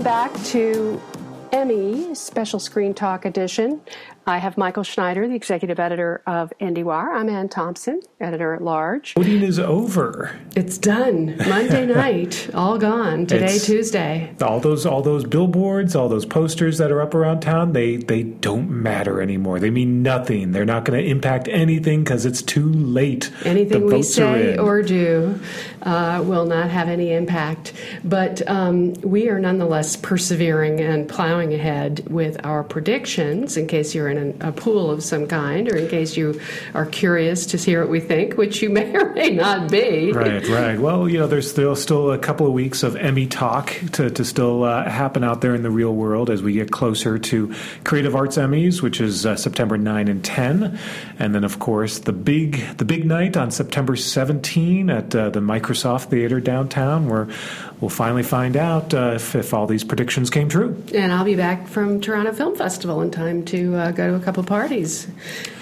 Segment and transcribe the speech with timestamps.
[0.00, 0.98] Welcome back to
[1.52, 3.82] Emmy Special Screen Talk Edition.
[4.30, 7.16] I have Michael Schneider, the executive editor of IndieWire.
[7.16, 9.14] I'm Anne Thompson, editor at large.
[9.14, 10.38] Voting is over.
[10.54, 11.36] It's done.
[11.36, 13.26] Monday night, all gone.
[13.26, 14.32] Today, It's- Tuesday.
[14.40, 18.22] All those all those billboards, all those posters that are up around town, they they
[18.22, 19.58] don't matter anymore.
[19.58, 20.52] They mean nothing.
[20.52, 23.32] They're not going to impact anything because it's too late.
[23.44, 25.40] Anything The we say or do
[25.82, 27.72] uh, will not have any impact.
[28.04, 34.08] But um, we are nonetheless persevering and plowing ahead with our predictions in case you're
[34.40, 36.40] a pool of some kind or in case you
[36.74, 40.12] are curious to hear what we think, which you may or may not be.
[40.12, 40.78] Right, right.
[40.78, 44.24] Well, you know, there's still still a couple of weeks of Emmy talk to, to
[44.24, 47.54] still uh, happen out there in the real world as we get closer to
[47.84, 50.78] Creative Arts Emmys, which is uh, September 9 and 10,
[51.18, 55.40] and then of course the big the big night on September 17 at uh, the
[55.40, 57.28] Microsoft Theater downtown, where
[57.80, 60.82] we'll finally find out uh, if, if all these predictions came true.
[60.94, 64.20] And I'll be back from Toronto Film Festival in time to uh, go to a
[64.20, 65.06] couple of parties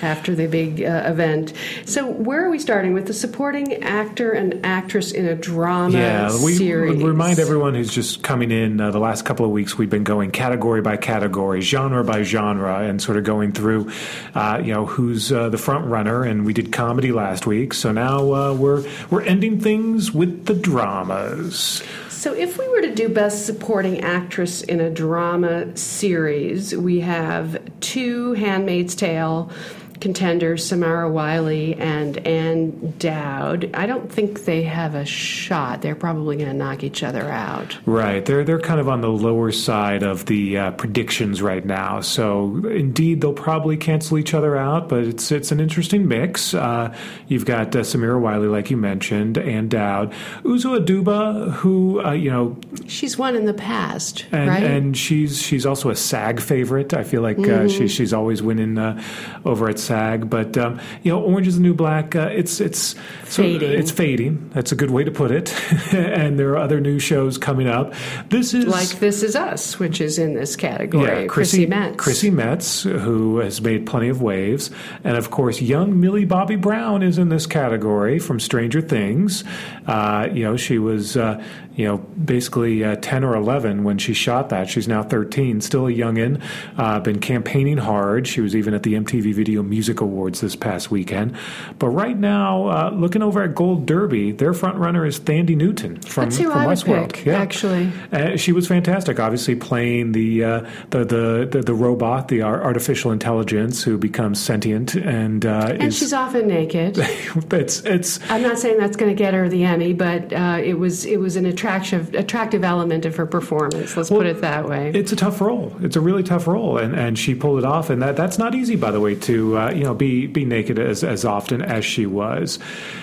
[0.03, 1.53] after the big uh, event.
[1.85, 6.41] So, where are we starting with the supporting actor and actress in a drama series?
[6.41, 7.03] Yeah, we series?
[7.03, 8.81] remind everyone who's just coming in.
[8.81, 12.81] Uh, the last couple of weeks, we've been going category by category, genre by genre,
[12.81, 13.91] and sort of going through,
[14.35, 16.25] uh, you know, who's uh, the front runner.
[16.25, 20.55] And we did comedy last week, so now uh, we're we're ending things with the
[20.55, 21.83] dramas.
[22.19, 27.63] So, if we were to do Best Supporting Actress in a Drama Series, we have
[27.79, 29.53] two Handmaid's Tale
[30.01, 33.71] contenders, Samira Wiley and Ann Dowd.
[33.75, 35.83] I don't think they have a shot.
[35.83, 37.77] They're probably going to knock each other out.
[37.87, 42.01] Right, they're they're kind of on the lower side of the uh, predictions right now.
[42.01, 44.89] So indeed, they'll probably cancel each other out.
[44.89, 46.55] But it's it's an interesting mix.
[46.55, 46.95] Uh,
[47.28, 50.12] you've got uh, Samira Wiley, like you mentioned, and Dowd,
[50.43, 52.56] Uzo Aduba, who uh, you know
[52.87, 54.62] She's won in the past, and, right?
[54.62, 56.95] and she's she's also a SAG favorite.
[56.95, 57.67] I feel like Mm-hmm.
[57.67, 59.01] uh, she, she's always winning uh,
[59.45, 60.28] over at SAG.
[60.31, 62.15] But um, you know, Orange is the New Black.
[62.15, 62.94] Uh, it's it's
[63.25, 63.72] so- Fading.
[63.72, 64.50] it's fading.
[64.53, 65.53] That's a good way to put it.
[65.93, 67.94] and there are other new shows coming up.
[68.28, 71.22] This is like This Is Us, which is in this category.
[71.22, 71.97] Yeah, Chrissy Metz.
[71.97, 74.71] Chrissy Metz, who has made plenty of waves,
[75.04, 79.44] and of course, young Millie Bobby Brown is in this category from Stranger Things.
[79.87, 81.16] Uh, you know, she was.
[81.16, 81.43] Uh,
[81.78, 84.69] you know, basically uh, 10 or 11 when she shot that.
[84.69, 86.43] She's now 13, still a youngin',
[86.77, 88.27] uh, been campaigning hard.
[88.27, 91.37] She was even at the MTV Video Music Awards this past weekend.
[91.78, 96.00] But right now, uh, looking over at Gold Derby, their front runner is Thandie Newton
[96.00, 97.12] from, That's who from Westworld.
[97.12, 97.93] pick, actually.
[98.12, 99.21] Uh, she was fantastic.
[99.21, 104.94] Obviously, playing the uh, the, the the the robot, the artificial intelligence who becomes sentient
[104.94, 106.99] and uh, And is she's often naked.
[107.50, 110.75] it's it's I'm not saying that's going to get her the Emmy, but uh, it
[110.75, 113.97] was it was an attractive attractive element of her performance.
[113.97, 114.91] Let's put it that way.
[114.95, 115.75] it's a tough role.
[115.81, 117.91] It's a really tough role, and, and she pulled it off.
[117.91, 120.79] And that that's not easy, by the way, to uh, you know be be naked
[120.79, 122.59] as as often as she was.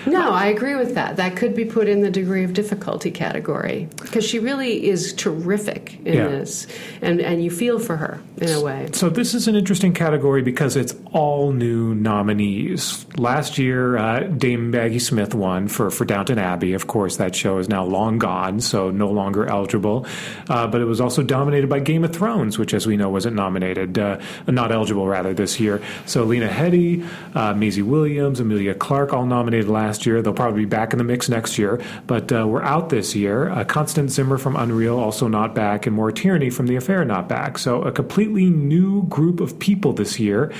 [0.06, 1.16] no, I agree with that.
[1.16, 5.98] That could be put in the degree of difficulty category because she really is terrific
[6.04, 6.28] in Yeah.
[6.28, 6.66] this,
[7.02, 8.88] and and you feel for her in a way.
[8.92, 13.06] So this is an interesting category because it's all new nominees.
[13.16, 16.74] Last year, uh, Dame Maggie Smith won for, for Downton Abbey.
[16.74, 20.06] Of course, that show is now long gone, so no longer eligible.
[20.48, 23.36] Uh, but it was also dominated by Game of Thrones, which, as we know, wasn't
[23.36, 25.80] nominated, uh, not eligible rather this year.
[26.04, 30.22] So Lena Headey, uh, Maisie Williams, Emilia Clarke, all nominated last year.
[30.22, 33.50] They'll probably be back in the mix next year, but uh, we're out this year.
[33.50, 37.28] Uh, Constance Zimmer from Unreal also not back, and Maura Tierney from The Affair not
[37.28, 37.58] back.
[37.58, 40.52] So a completely new group of people this year,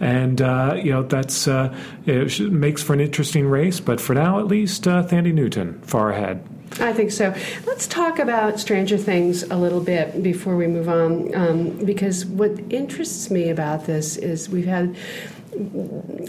[0.00, 3.80] and uh, you know that's uh, it makes for an interesting race.
[3.80, 6.46] But for now, at least, uh, Thandie Newton far ahead.
[6.78, 7.34] I think so.
[7.66, 12.52] Let's talk about Stranger Things a little bit before we move on, um, because what
[12.70, 14.96] interests me about this is we've had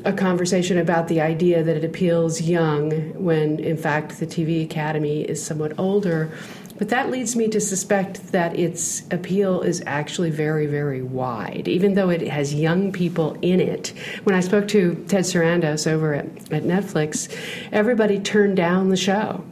[0.04, 5.22] a conversation about the idea that it appeals young when, in fact, the TV Academy
[5.22, 6.32] is somewhat older.
[6.78, 11.94] But that leads me to suspect that its appeal is actually very, very wide, even
[11.94, 13.94] though it has young people in it.
[14.24, 17.32] When I spoke to Ted Sarandos over at, at Netflix,
[17.72, 19.44] everybody turned down the show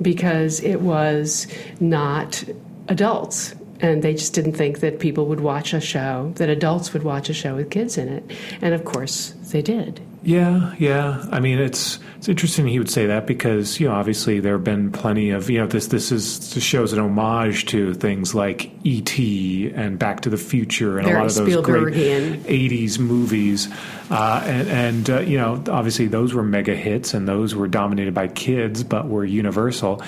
[0.00, 1.48] because it was
[1.80, 2.44] not
[2.86, 3.56] adults.
[3.80, 7.28] And they just didn't think that people would watch a show, that adults would watch
[7.28, 8.24] a show with kids in it.
[8.60, 10.00] And of course, they did.
[10.22, 11.24] Yeah, yeah.
[11.30, 14.64] I mean, it's it's interesting he would say that because you know obviously there have
[14.64, 18.70] been plenty of you know this this is this shows an homage to things like
[18.82, 19.72] E.T.
[19.74, 23.68] and Back to the Future and Very a lot of those great '80s movies,
[24.10, 28.12] uh, and and uh, you know obviously those were mega hits and those were dominated
[28.12, 30.02] by kids but were universal.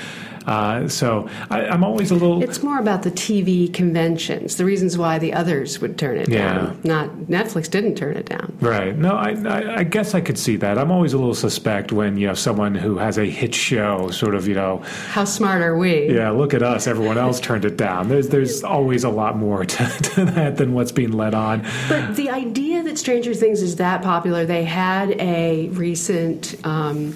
[0.51, 2.43] Uh, so I, am always a little.
[2.43, 6.55] It's more about the TV conventions, the reasons why the others would turn it Yeah.
[6.55, 6.81] down.
[6.83, 8.57] Not Netflix didn't turn it down.
[8.61, 8.99] Right.
[8.99, 10.77] No, I, I, I guess I could see that.
[10.77, 14.35] I'm always a little suspect when you know someone who has a hit show, sort
[14.35, 14.79] of, you know,
[15.11, 16.13] How smart are we?
[16.13, 16.89] yeah, look at us.
[16.89, 18.09] Everyone else turned it down.
[18.09, 21.65] There's there's always a lot more to, to that than what's being let on.
[21.89, 27.15] But the idea that Stranger Things is that popular, they had a recent um,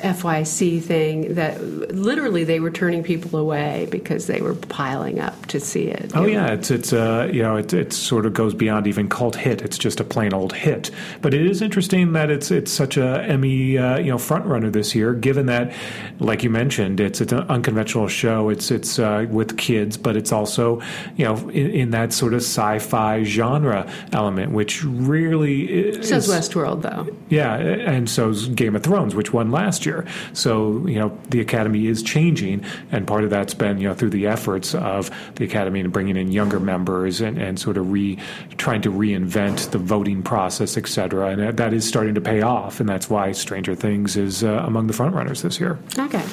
[0.00, 1.62] FYC thing that
[1.94, 6.12] literally they were turning people away because they were piling up to see it.
[6.14, 9.36] Oh yeah, it's it's uh, you know it it sort of goes beyond even cult
[9.36, 9.62] hit.
[9.62, 10.90] It's just a plain old hit.
[11.22, 14.70] But it is interesting that it's it's such a Emmy uh, you know front runner
[14.70, 15.72] this year, given that,
[16.18, 18.48] like you mentioned, it's it's an unconventional show.
[18.48, 20.80] It's it's uh, with kids, but it's also
[21.16, 26.28] you know in, in that sort of sci-fi genre element, which really is, So is
[26.28, 27.06] Westworld, though.
[27.28, 29.89] yeah, and so's Game of Thrones, which won last year.
[30.32, 34.10] So you know the Academy is changing, and part of that's been you know through
[34.10, 38.18] the efforts of the Academy and bringing in younger members and, and sort of re
[38.58, 41.28] trying to reinvent the voting process, et cetera.
[41.30, 44.88] And that- is starting to pay off, and that's why Stranger Things is uh, among
[44.88, 45.78] the front runners this year.
[45.96, 46.24] Okay.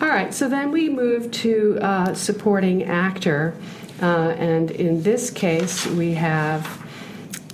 [0.00, 0.34] All right.
[0.34, 3.54] So then we move to uh, supporting actor.
[4.00, 6.66] Uh, and in this case, we have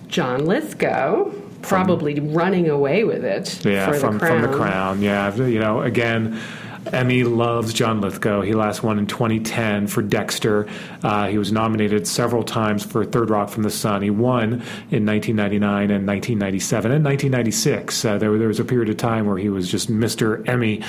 [0.09, 1.31] John Lithgow
[1.62, 4.43] probably running away with it Yeah, for from the crown.
[4.43, 5.02] from the Crown.
[5.02, 6.38] Yeah, you know, again,
[6.93, 8.43] Emmy loves John Lithgow.
[8.43, 10.69] He last won in 2010 for Dexter.
[11.02, 14.02] Uh, he was nominated several times for Third Rock from the Sun.
[14.02, 18.05] He won in 1999 and 1997 and 1996.
[18.05, 20.46] Uh, there, there was a period of time where he was just Mr.
[20.49, 20.82] Emmy,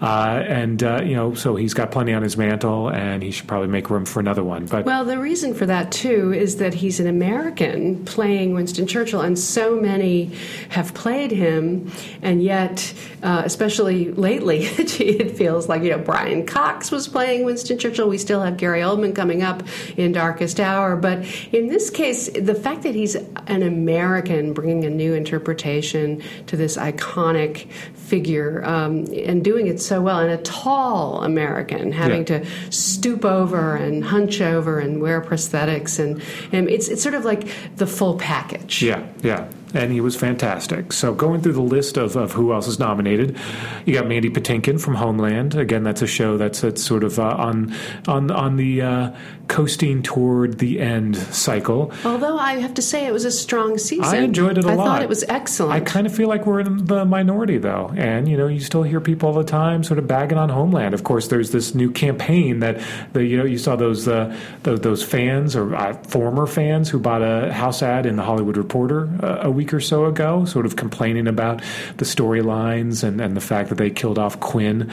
[0.00, 3.46] uh, and uh, you know, so he's got plenty on his mantle, and he should
[3.46, 4.66] probably make room for another one.
[4.66, 9.20] But Well, the reason for that too is that he's an American playing Winston Churchill,
[9.20, 10.32] and so many
[10.70, 11.90] have played him,
[12.22, 12.92] and yet,
[13.22, 14.66] uh, especially lately,
[15.44, 18.08] feels like you know Brian Cox was playing Winston Churchill.
[18.08, 19.62] We still have Gary Oldman coming up
[19.98, 21.18] in Darkest Hour, but
[21.52, 26.78] in this case, the fact that he's an American bringing a new interpretation to this
[26.78, 32.38] iconic figure um, and doing it so well, and a tall American having Yeah.
[32.40, 37.26] to stoop over and hunch over and wear prosthetics and, and it's it's sort of
[37.26, 38.82] like the full package.
[38.82, 39.46] Yeah, yeah.
[39.74, 40.92] And he was fantastic.
[40.92, 43.36] So going through the list of, of who else is nominated,
[43.84, 45.56] you got Mandy Patinkin from Homeland.
[45.56, 47.74] Again, that's a show that's, that's sort of uh, on
[48.06, 49.16] on on the uh,
[49.48, 51.92] coasting toward the end cycle.
[52.04, 54.04] Although I have to say it was a strong season.
[54.04, 54.86] I enjoyed it a I lot.
[54.86, 55.72] thought it was excellent.
[55.72, 57.92] I kind of feel like we're in the minority, though.
[57.96, 60.94] And, you know, you still hear people all the time sort of bagging on Homeland.
[60.94, 62.80] Of course, there's this new campaign that,
[63.12, 66.98] the, you know, you saw those, uh, those, those fans or uh, former fans who
[66.98, 70.66] bought a house ad in the Hollywood Reporter uh, a week or so ago, sort
[70.66, 71.62] of complaining about
[71.96, 74.90] the storylines and, and the fact that they killed off Quinn,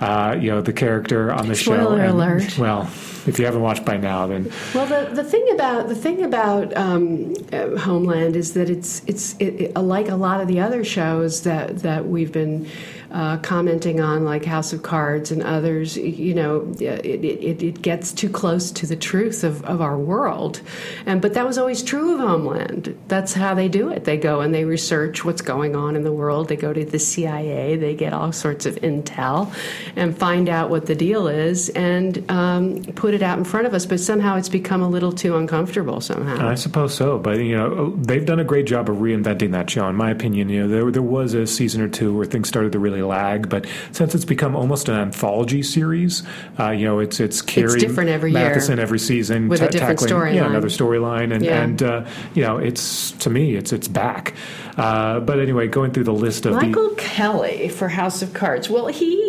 [0.00, 1.74] uh, you know, the character on the show.
[1.74, 2.58] Spoiler And, alert.
[2.58, 2.82] Well,
[3.26, 6.76] if you haven't watched by now, then Well, the, the thing about the thing about
[6.76, 10.84] um, uh, Homeland is that it's it's it, it, like a lot of the other
[10.84, 12.68] shows that that we've been
[13.12, 15.96] uh, commenting on, like House of Cards and others.
[15.96, 20.62] You know, it, it, it gets too close to the truth of, of our world,
[21.04, 22.98] and but that was always true of Homeland.
[23.08, 24.04] That's how they do it.
[24.04, 26.48] They go and they research what's going on in the world.
[26.48, 27.76] They go to the CIA.
[27.76, 29.52] They get all sorts of intel
[29.94, 33.74] and find out what the deal is and um, put it out in front of
[33.74, 33.84] us.
[33.84, 36.00] But somehow it's become a little too uncomfortable.
[36.00, 36.48] Somehow.
[36.48, 39.86] I suppose so, but you know they've done a great job of reinventing that show.
[39.88, 42.72] In my opinion, you know there there was a season or two where things started
[42.72, 46.22] to really lag, but since it's become almost an anthology series,
[46.58, 48.52] uh, you know it's it's Carrie different every year.
[48.52, 50.50] Every season With a different tackling yeah storyline.
[50.50, 51.62] another storyline, and Yeah.
[51.62, 52.04] and uh,
[52.34, 54.34] you know it's to me it's it's back.
[54.76, 58.70] Uh, but anyway, going through the list of the Michael Kelly for House of Cards.
[58.70, 59.21] Well, he.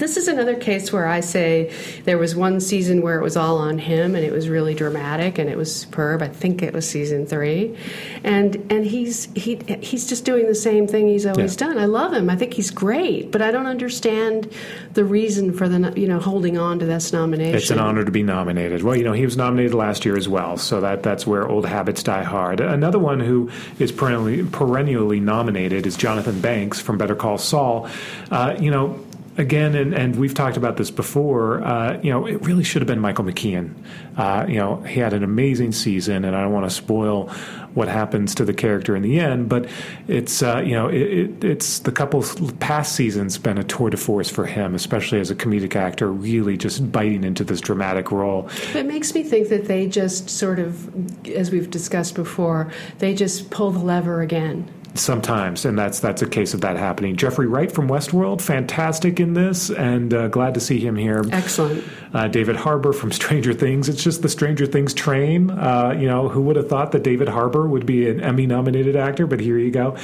[0.00, 1.72] This is another case where I say
[2.04, 5.38] there was one season where it was all on him and it was really dramatic
[5.38, 6.22] and it was superb.
[6.22, 7.76] I think it was season three,
[8.24, 11.68] and and he's he he's just doing the same thing he's always Yeah.
[11.68, 11.78] done.
[11.78, 12.30] I love him.
[12.30, 14.50] I think he's great, but I don't understand
[14.94, 17.54] the reason for the you know holding on to this nomination.
[17.56, 18.82] It's an honor to be nominated.
[18.82, 21.66] Well, you know, he was nominated last year as well, so that that's where old
[21.66, 22.60] habits die hard.
[22.60, 27.86] Another one who is perennially, perennially nominated is Jonathan Banks from Better Call Saul.
[28.30, 28.98] Uh, you know,
[29.36, 31.62] again, and, and we've talked about this before.
[31.62, 33.74] Uh, you know, it really should have been Michael McKean.
[34.16, 37.28] Uh, you know, he had an amazing season, and I don't want to spoil
[37.74, 39.68] what happens to the character in the end, but
[40.08, 42.24] it's uh, you know, it, it, it's the couple
[42.58, 46.56] past seasons been a tour de force for him, especially as a comedic actor, really
[46.56, 48.48] just biting into this dramatic role.
[48.74, 53.50] It makes me think that they just sort of, as we've discussed before, they just
[53.50, 54.68] pull the lever again.
[54.94, 57.14] Sometimes, and that's that's a case of that happening.
[57.14, 61.24] Jeffrey Wright from Westworld, fantastic in this, and uh, glad to see him here.
[61.30, 61.84] Excellent.
[62.12, 63.88] Uh, David Harbour from Stranger Things.
[63.88, 65.50] It's just the Stranger Things train.
[65.50, 69.28] Uh, you know, who would have thought that David Harbour would be an Emmy-nominated actor?
[69.28, 69.96] But here you go.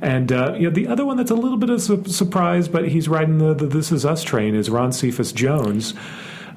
[0.00, 2.88] And uh, you know, the other one that's a little bit of a surprise, but
[2.88, 5.94] he's riding the, the This Is Us train is Ron Cephas Jones.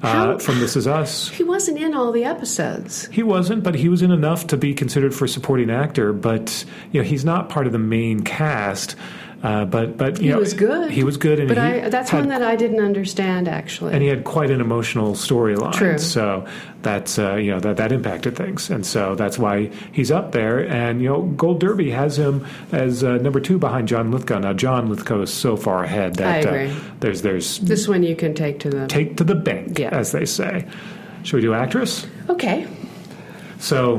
[0.06, 1.28] How- Uh, from This Is Us.
[1.28, 3.08] He wasn't in all the episodes.
[3.12, 6.12] He wasn't, but he was in enough to be considered for supporting actor.
[6.12, 8.94] But you know, he's not part of the main cast.
[9.46, 10.90] Uh, but but you He know, was good.
[10.90, 13.92] He was good, and But I, that's had, one that I didn't understand, actually.
[13.92, 15.72] and he had quite an emotional storyline.
[15.72, 15.98] True.
[15.98, 16.44] So
[16.82, 20.66] that's uh, you know that that impacted things, and so that's why he's up there.
[20.68, 24.40] And you know, Gold Derby has him as uh, number two behind John Lithgow.
[24.40, 26.44] Now John Lithgow is so far ahead that.
[26.44, 28.88] Uh, there's there's this one you can take to the.
[28.88, 29.90] take to the bank, Yeah.
[29.90, 30.66] as they say.
[31.22, 32.04] Should we do actress?
[32.28, 32.66] okay.
[33.58, 33.98] So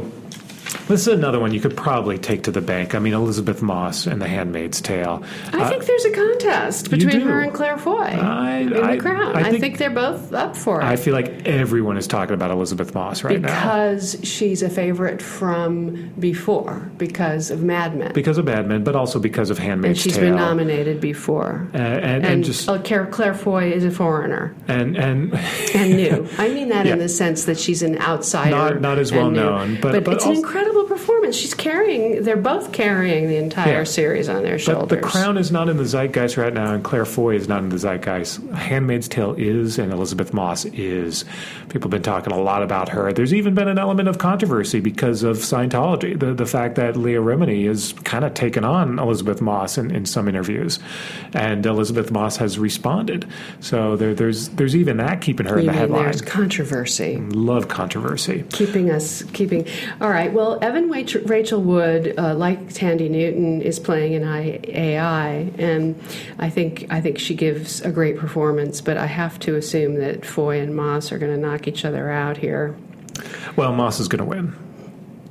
[0.88, 2.96] this is another one you could probably take to the bank.
[2.96, 5.24] I mean, Elisabeth Moss and The Handmaid's Tale.
[5.54, 9.36] I think there's a contest between her and Claire Foy I- in I- the Crown.
[9.36, 12.34] I I think- think, they're both up for it I feel like everyone is talking
[12.34, 18.12] about Elisabeth Moss right now because she's a favorite from before because of Mad Men,
[18.14, 20.08] because of Mad Men, but also because of Handmaid's Tale.
[20.08, 20.24] and she's Tale.
[20.32, 21.68] been nominated before.
[21.74, 25.34] Uh, and, and, and just oh, Claire, Claire Foy is a foreigner and and
[25.76, 26.28] and new.
[26.38, 26.94] I mean that Yeah.
[26.94, 30.26] in the sense that she's an outsider, Not- not as well known, but- but it's
[30.26, 31.36] also- an incredible performance.
[31.38, 32.24] She's carrying.
[32.24, 33.84] They're both carrying the entire Yeah.
[33.86, 34.90] series on their but shoulders.
[34.90, 37.70] the Crown is not in the zeitgeist right now, and Claire Foy is not in
[37.70, 38.42] the zeitgeist.
[38.54, 41.24] Handmaid's Tale is, and Elisabeth Moss is.
[41.70, 43.12] People have been talking a lot about her.
[43.14, 46.18] There's even been an element of controversy because of Scientology.
[46.20, 50.06] The the fact that Leah Remini has kind of taken on Elisabeth Moss in, in
[50.06, 50.80] some interviews,
[51.34, 53.26] and Elisabeth Moss has responded.
[53.60, 56.04] So there, there's there's even that keeping her in the mean headline.
[56.04, 57.18] there's controversy.
[57.18, 58.44] Love controversy.
[58.50, 59.66] keeping us keeping
[60.02, 60.90] all right well evan
[61.26, 65.96] Rachel, wood uh, like Thandie Newton is playing in I- ai and
[66.40, 70.26] i think i think she gives a great performance but i have to assume that
[70.26, 72.76] foy and moss are going to knock each other out here
[73.56, 74.56] Well, Moss is going to win.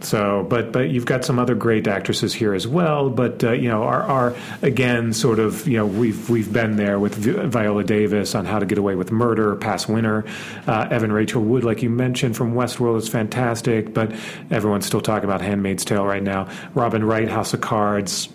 [0.00, 3.10] So, but but you've got some other great actresses here as well.
[3.10, 6.98] But uh, you know, are, are again sort of you know we've we've been there
[6.98, 10.24] with Vi- Viola Davis on How to Get Away with Murder, past Winter,
[10.66, 13.94] Uh, Evan Rachel Wood, like you mentioned from Westworld, is fantastic.
[13.94, 14.12] But
[14.50, 16.48] everyone's still talking about Handmaid's Tale right now.
[16.74, 18.28] Robin Wright, House of Cards.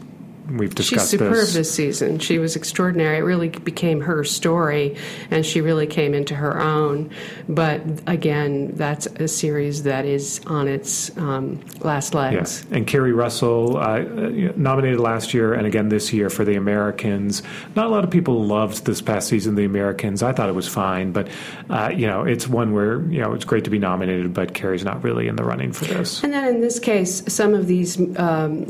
[0.49, 1.53] We've she's superb this.
[1.53, 1.71] this.
[1.73, 4.97] season she was extraordinary it really became her story
[5.29, 7.09] and she really came into her own
[7.47, 12.77] but again that's a series that is on its um, last legs Yeah.
[12.77, 17.43] And Keri Russell, uh, uh, nominated last year and again this year for The Americans.
[17.75, 20.23] Not a lot of people loved this past season, The Americans.
[20.23, 21.27] I thought it was fine, but
[21.69, 24.83] uh, you know, it's one where you know it's great to be nominated, but Keri's
[24.83, 26.23] not really in the running for this.
[26.23, 28.65] And then in this case, some of these um,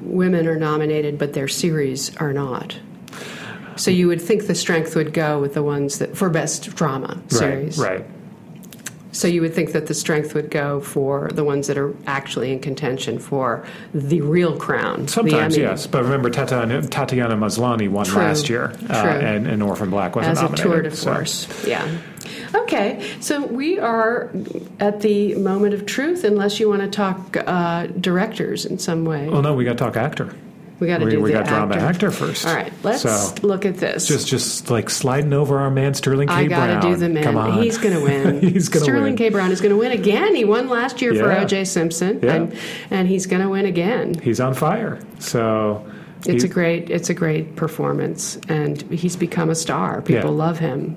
[0.00, 2.78] women are nominated, but their series are not.
[3.76, 7.20] So you would think the strength would go with the ones that for best drama
[7.28, 7.78] series.
[7.78, 8.15] Right, right.
[9.16, 12.52] So you would think that the strength would go for the ones that are actually
[12.52, 15.08] in contention for the real crown.
[15.08, 19.88] Sometimes, yes, but remember Tatiana, Tatiana Maslany won True, last year, uh, and, and Orphan
[19.88, 20.70] Black wasn't as a nominated.
[20.70, 21.66] tour de so- force.
[21.66, 21.88] Yeah.
[22.54, 24.30] Okay, so we are
[24.80, 29.28] at the moment of truth, unless you want to talk uh, directors in some way.
[29.28, 30.34] Oh no, we got to talk actor.
[30.78, 31.86] We got to do we the got drama actor.
[31.86, 32.46] actor first.
[32.46, 34.06] All right, let's So- look at this.
[34.06, 36.34] Just, just like sliding over our man Sterling K.
[36.34, 36.92] I got to Brown.
[36.92, 37.22] do the man.
[37.24, 38.40] Come on, He's going to win.
[38.52, 39.16] He's going to Sterling.
[39.16, 39.28] K.
[39.30, 40.34] Brown is going to win again.
[40.34, 41.64] He won last year for O.J.
[41.64, 42.34] Simpson, Yeah.
[42.34, 42.54] and
[42.90, 44.14] and he's going to win again.
[44.14, 44.98] He's on fire.
[45.18, 45.84] So
[46.26, 50.02] It's a great it's a great performance, and he's become a star.
[50.02, 50.36] People Yeah.
[50.44, 50.96] love him.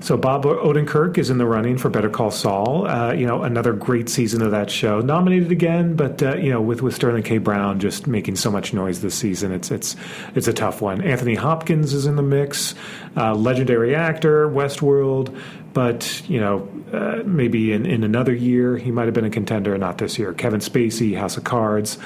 [0.00, 2.86] So Bob Odenkirk is in the running for Better Call Saul.
[2.86, 5.00] Uh, you know, another great season of that show.
[5.00, 7.38] Nominated again, but uh, you know, with with Sterling K.
[7.38, 9.96] Brown just making so much noise this season, it's it's
[10.34, 11.02] it's a tough one.
[11.02, 12.74] Anthony Hopkins is in the mix.
[13.16, 15.38] Uh, legendary actor, Westworld.
[15.72, 19.76] But you know, uh, maybe in, in another year he might have been a contender.
[19.76, 20.32] Not this year.
[20.32, 21.98] Kevin Spacey, House of Cards.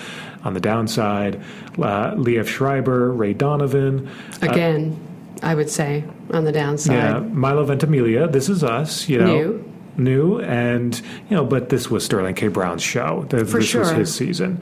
[0.42, 1.36] On the downside,
[1.78, 4.10] uh, Liev Schreiber, Ray Donovan.
[4.42, 5.00] Again,
[5.44, 6.94] I would say on the downside.
[6.94, 9.26] Yeah, Milo Ventimiglia, This Is Us, you know.
[9.26, 9.70] New.
[9.96, 12.48] New and you know, but this was Sterling K.
[12.48, 13.24] Brown's show.
[13.30, 14.60] Th- For this was his season,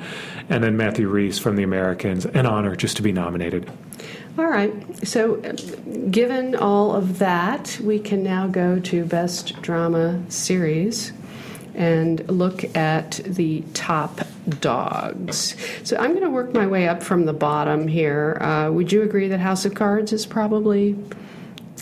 [0.50, 2.26] and then Matthew Rhys from The Americans.
[2.26, 3.70] An honor just to be nominated.
[4.36, 4.74] All right.
[5.08, 5.36] So,
[6.10, 11.14] given all of that, we can now go to Best Drama Series
[11.74, 14.20] and look at the top
[14.61, 15.56] dogs.
[15.84, 18.38] So, I'm going to work my way up from the bottom here.
[18.40, 20.96] Uh, would you agree that House of Cards is probably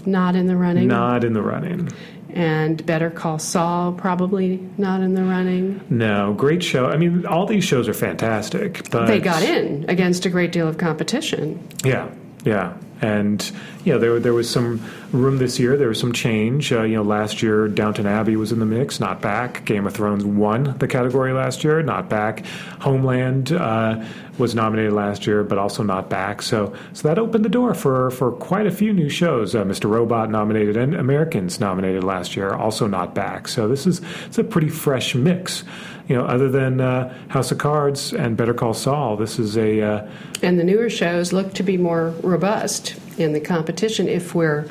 [0.07, 0.88] not in the running?
[0.88, 1.90] Not in the running.
[2.33, 5.81] and Better Call Saul probably not in the running.
[5.90, 6.87] No, great show.
[6.88, 10.69] I mean, all these shows are fantastic, but They got in against a great deal
[10.69, 11.67] of competition.
[11.85, 12.09] Yeah,
[12.45, 13.50] yeah, and
[13.85, 15.76] you know there there was some room this year.
[15.76, 16.73] There was some change.
[16.73, 19.64] Uh, you know, last year Downton Abbey was in the mix, not back.
[19.64, 22.45] Game of Thrones won the category last year, not back.
[22.80, 24.04] Homeland uh,
[24.38, 26.42] was nominated last year, but also not back.
[26.42, 29.54] So so that opened the door for for quite a few new shows.
[29.54, 29.88] Uh, Mr.
[29.88, 33.49] Robot nominated and Americans nominated last year, also not back.
[33.49, 35.64] So this is it's a pretty fresh mix.
[36.11, 39.81] You know, other than uh, House of Cards and Better Call Saul, this is a
[39.81, 40.11] uh,
[40.43, 44.69] And the newer shows look to be more robust in the competition if we're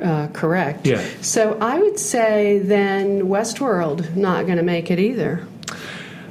[0.00, 0.86] uh, correct.
[0.86, 1.04] Yeah.
[1.20, 5.44] So I would say then Westworld not going to make it either.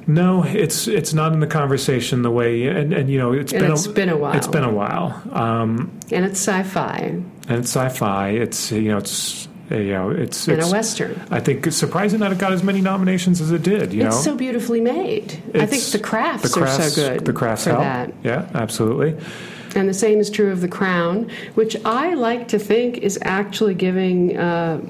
[0.07, 3.63] No, it's it's not in the conversation the way, and, and you know it's And
[3.63, 4.37] been it's been a while.
[4.37, 8.29] It's been a while, um, And it's sci-fi and it's sci-fi.
[8.29, 10.69] It's you know it's you know it's and it's.
[10.69, 11.21] a western.
[11.31, 13.93] I think it's surprising that it got as many nominations as it did.
[13.93, 15.33] You It's know, so beautifully made.
[15.53, 17.81] I think the crafts, the crafts are so good The crafts for help.
[17.83, 18.13] that.
[18.23, 19.15] Yeah, absolutely.
[19.75, 23.75] And the same is true of The Crown, which I like to think is actually
[23.75, 24.81] giving, uh,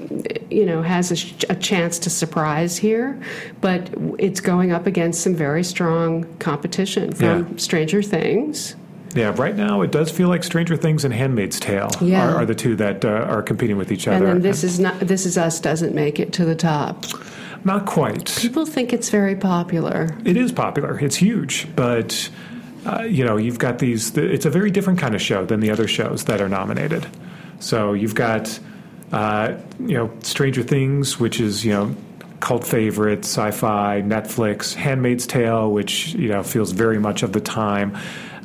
[0.50, 3.20] you know, has a, sh- a chance to surprise here,
[3.60, 7.56] but it's going up against some very strong competition from Yeah.
[7.56, 8.76] Stranger Things.
[9.14, 12.28] Yeah, right now it does feel like Stranger Things and Handmaid's Tale Yeah.
[12.28, 14.26] are, are the two that uh, are competing with each other.
[14.26, 17.04] And This Is Not This Is Us doesn't make it to the top.
[17.64, 18.26] Not quite.
[18.38, 20.16] People think it's very popular.
[20.24, 20.98] It is popular.
[21.00, 22.30] It's huge, but
[22.86, 24.16] uh, you know, you've got these.
[24.16, 27.06] It's a very different kind of show than the other shows that are nominated.
[27.60, 28.58] So you've got,
[29.12, 31.96] uh, you know, Stranger Things, which is you know
[32.40, 37.98] cult favorite, sci-fi, Netflix, Handmaid's Tale, which you know feels very much of the time.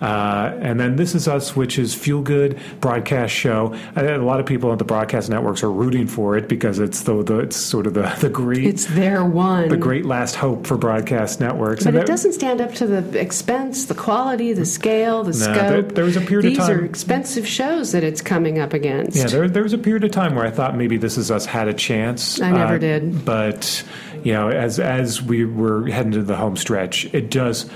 [0.04, 3.74] Uh, and then This Is Us, which is feel good broadcast show.
[3.96, 7.04] And a lot of people at the broadcast networks are rooting for it because it's
[7.04, 9.70] the, the it's sort of the the great It's their one.
[9.70, 11.86] the great last hope for broadcast networks.
[11.86, 15.32] But And it that- doesn't stand up to the expense, the quality, the scale, the
[15.32, 15.56] No, scope.
[15.70, 18.74] there- there was a period of These time- are expensive shows that it's coming up
[18.74, 19.16] against.
[19.18, 21.46] Yeah, there, there was a period of time where I thought maybe This Is Us
[21.46, 22.42] had a chance.
[22.42, 23.24] I never uh, did.
[23.24, 23.84] But,
[24.24, 27.70] you know, as as we were heading to the home stretch, it does.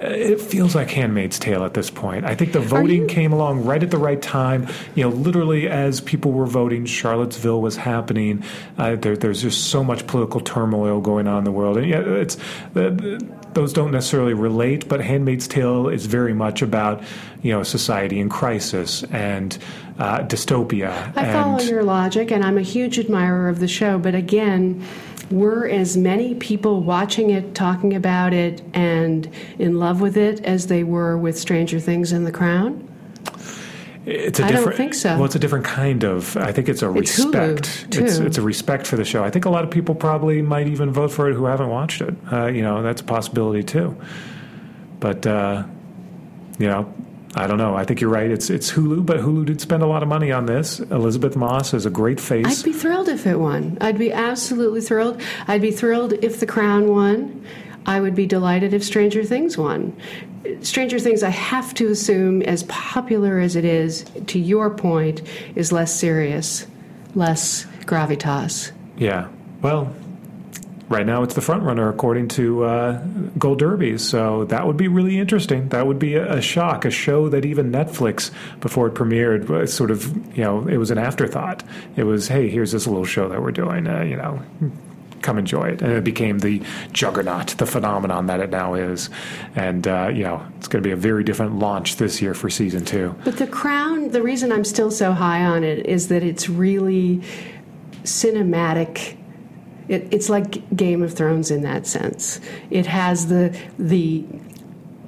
[0.00, 2.24] It feels like Handmaid's Tale at this point.
[2.24, 4.66] I think the voting you- came along right at the right time.
[4.94, 8.44] You know, literally as people were voting, Charlottesville was happening.
[8.76, 12.00] Uh, there, there's just so much political turmoil going on in the world, and yeah,
[12.00, 12.36] it's
[12.74, 13.18] uh,
[13.54, 14.86] those don't necessarily relate.
[14.88, 17.02] But Handmaid's Tale is very much about
[17.42, 19.56] you know society in crisis and
[19.98, 21.16] uh, dystopia.
[21.16, 23.98] I follow your logic, and I'm a huge admirer of the show.
[23.98, 24.84] But again,
[25.30, 30.66] were as many people watching it, talking about it, and in love with it as
[30.68, 32.82] they were with Stranger Things and The Crown?
[34.06, 35.16] It's a I don't think so.
[35.16, 36.36] Well, it's a different kind of.
[36.36, 37.88] I think it's a It's respect.
[37.90, 39.24] It's, it's a respect for the show.
[39.24, 42.00] I think a lot of people probably might even vote for it who haven't watched
[42.00, 42.14] it.
[42.32, 43.96] Uh, you know, that's a possibility too.
[45.00, 45.64] But uh,
[46.60, 46.94] you know,
[47.36, 47.76] I don't know.
[47.76, 48.30] I think you're right.
[48.30, 50.80] It's it's Hulu, but Hulu did spend a lot of money on this.
[50.80, 52.60] Elisabeth Moss is a great face.
[52.60, 53.76] I'd be thrilled if it won.
[53.80, 55.20] I'd be absolutely thrilled.
[55.46, 57.44] I'd be thrilled if The Crown won.
[57.84, 59.94] I would be delighted if Stranger Things won.
[60.62, 65.22] Stranger Things, I have to assume, as popular as it is, to your point,
[65.54, 66.66] is less serious,
[67.14, 68.72] less gravitas.
[68.96, 69.28] Yeah.
[69.60, 69.94] Well,
[70.88, 73.02] right now it's the front runner according to uh,
[73.38, 73.98] Gold Derby.
[73.98, 75.68] So that would be really interesting.
[75.70, 76.84] That would be a, a shock.
[76.84, 80.90] A show that even Netflix, before it premiered, was sort of you know it was
[80.90, 81.62] an afterthought.
[81.96, 83.86] It was hey, here's this little show that we're doing.
[83.86, 84.42] Uh, you know.
[85.22, 89.10] Come enjoy it, and it became the juggernaut, the phenomenon that it now is,
[89.56, 92.48] and uh, you know it's going to be a very different launch this year for
[92.48, 93.12] season two.
[93.24, 97.22] But The Crown, the reason I'm still so high on it is that it's really
[98.04, 99.16] cinematic.
[99.88, 102.40] It, it's like Game of Thrones in that sense.
[102.70, 104.24] It has the the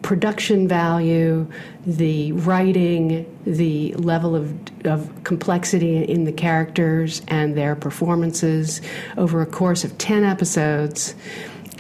[0.03, 1.47] production value,
[1.85, 4.55] the writing, the level of,
[4.87, 8.81] of complexity in the characters and their performances
[9.17, 11.14] over a course of 10 episodes.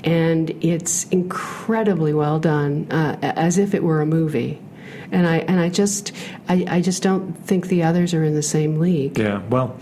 [0.04, 4.60] And it's incredibly well done, uh, as if it were a movie.
[5.10, 6.12] And I and I just
[6.48, 9.18] I, I just don't think the others are in the same league.
[9.18, 9.76] Yeah, well,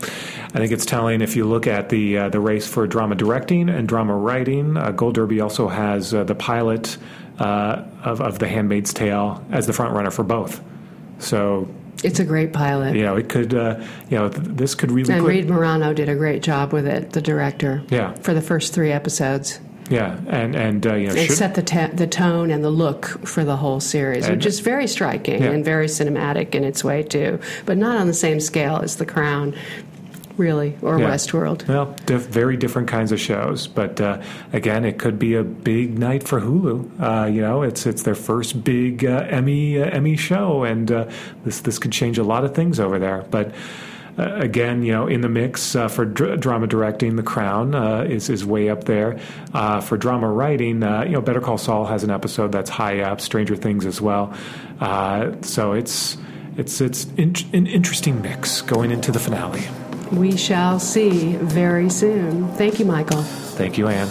[0.53, 3.69] I think it's telling if you look at the uh, the race for drama directing
[3.69, 4.77] and drama writing.
[4.77, 6.97] Uh, Gold Derby also has uh, the pilot
[7.39, 10.61] uh, of of The Handmaid's Tale as the front runner for both.
[11.19, 11.67] So
[12.03, 12.95] It's a great pilot.
[12.95, 15.93] you know it could uh, you know th- this could really And put, Reed Morano
[15.93, 17.83] did a great job with it, the director.
[17.89, 18.13] Yeah.
[18.13, 19.59] For the first three episodes.
[19.89, 23.05] Yeah and and uh, you know It set the, ta- the tone and the look
[23.25, 25.51] for the whole series, And- which is very striking Yeah.
[25.51, 29.05] and very cinematic in its way, too, but not on the same scale as The
[29.05, 29.53] Crown.
[30.37, 31.09] really, or Yeah.
[31.09, 31.67] Westworld.
[31.67, 34.21] Well, diff- very different kinds of shows, but uh,
[34.53, 36.75] again, it could be a big night for Hulu.
[37.01, 41.05] Uh, you know, it's it's their first big uh, Emmy uh, Emmy show, and uh,
[41.43, 43.25] this this could change a lot of things over there.
[43.31, 43.51] But
[44.17, 48.29] again, you know, in the mix uh, for dr- drama directing, The Crown uh, is
[48.29, 49.19] is way up there.
[49.53, 53.01] Uh, for drama writing, uh, you know, Better Call Saul has an episode that's high
[53.01, 53.21] up.
[53.21, 54.33] Stranger Things as well.
[54.79, 56.17] Uh, so it's
[56.57, 59.63] it's it's in- an interesting mix going into the finale.
[60.11, 62.47] We shall see very soon.
[62.53, 63.21] Thank you, Michael.
[63.23, 64.07] Thank you, Anne.